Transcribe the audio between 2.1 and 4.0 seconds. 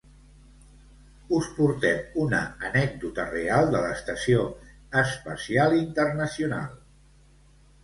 una anècdota real de